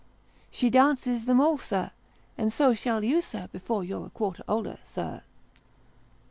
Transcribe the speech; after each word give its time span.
She 0.49 0.71
dances 0.71 1.25
them 1.25 1.39
all, 1.39 1.59
sir; 1.59 1.91
and 2.35 2.51
so 2.51 2.73
shall 2.73 3.03
you, 3.03 3.21
sir, 3.21 3.49
before 3.51 3.83
you're 3.83 4.07
a 4.07 4.09
quarter 4.09 4.43
older, 4.47 4.79
sir." 4.83 5.21